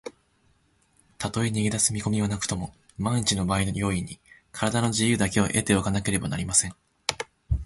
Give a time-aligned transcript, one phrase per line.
[1.19, 4.19] たとえ逃げだす見こみはなくとも、まんいちのばあいの用意に、
[4.51, 6.73] からだの自由だけは得ておかねばなりません。